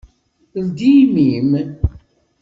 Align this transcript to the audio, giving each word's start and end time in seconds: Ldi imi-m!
Ldi 0.65 0.91
imi-m! 1.03 1.51